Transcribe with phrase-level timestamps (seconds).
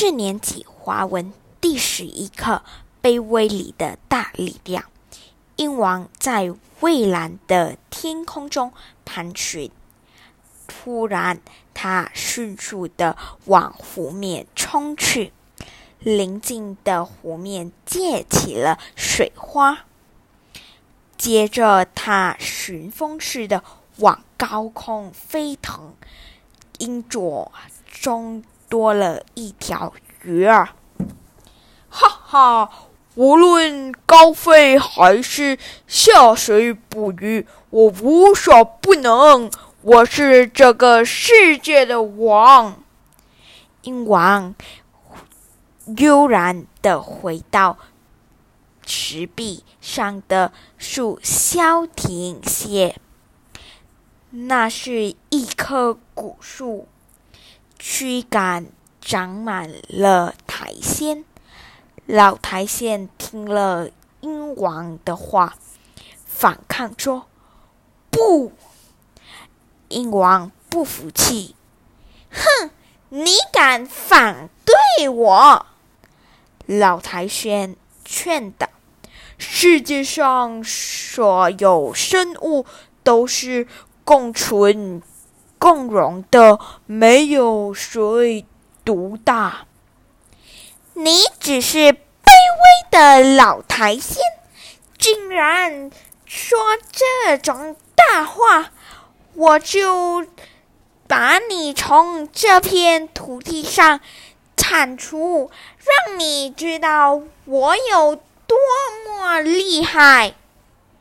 [0.00, 1.30] 四年级华文
[1.60, 2.62] 第十一课
[3.06, 4.84] 《卑微里的大力量》。
[5.56, 8.72] 鹰王在蔚蓝的天空中
[9.04, 9.70] 盘旋，
[10.66, 11.42] 突然，
[11.74, 15.34] 他迅速的往湖面冲去。
[15.98, 19.80] 临近的湖面溅起了水花，
[21.18, 23.62] 接着他旋风似的
[23.98, 25.94] 往高空飞腾，
[26.78, 27.52] 鹰爪
[27.92, 29.92] 中多了一条
[30.22, 30.70] 鱼儿。
[31.90, 32.70] 哈哈，
[33.16, 39.50] 无论高飞还是下水捕鱼，我无所不能。
[39.82, 42.82] 我是这个世界的王。
[43.82, 44.54] 鹰王。
[45.96, 47.76] 悠然的回到
[48.86, 52.94] 石壁上的树萧停歇。
[54.30, 56.86] 那是一棵古树，
[57.82, 58.66] 驱赶
[59.00, 61.24] 长满了苔藓。
[62.04, 63.88] 老苔藓听了
[64.20, 65.54] 鹰王的话，
[66.26, 67.26] 反抗说
[68.12, 68.52] ：“不！”
[69.88, 71.56] 鹰王不服气，
[72.30, 72.70] 哼，
[73.08, 75.66] 你敢反对我？
[76.66, 78.68] 老苔藓劝道
[79.38, 82.66] ：“世界上所有生物
[83.02, 83.66] 都是
[84.04, 85.00] 共存
[85.60, 88.44] 共荣的，没有谁
[88.84, 89.66] 独大。
[90.94, 94.16] 你只是卑微的老苔藓，
[94.98, 95.92] 竟然
[96.24, 96.58] 说
[96.90, 98.72] 这种大话，
[99.34, 100.26] 我就
[101.06, 104.00] 把你从这片土地上。”
[104.56, 108.58] 铲除，让你知道我有多
[109.08, 110.34] 么厉害。